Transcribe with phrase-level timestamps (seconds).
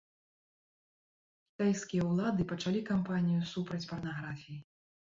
[1.45, 4.61] Кітайскія ўлады пачалі кампанію супраць парнаграфіі.